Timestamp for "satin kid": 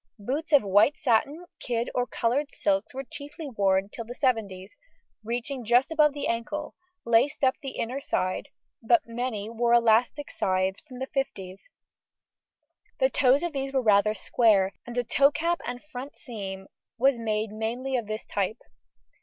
0.97-1.91